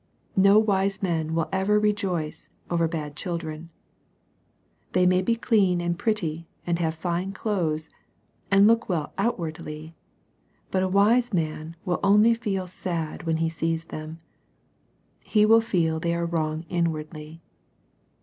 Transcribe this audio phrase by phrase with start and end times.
[0.35, 3.69] No wise man will ever rejoice over bad children.
[4.93, 7.87] They may be clean and pretty, and have fine clothes,
[8.49, 9.93] and look well outwardly^
[10.71, 14.19] but a wise man will only feel sad when he sees them:
[15.23, 17.43] he will feel they are wrong inwardly.